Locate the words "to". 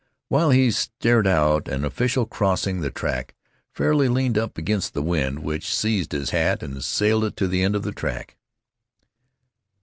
7.37-7.47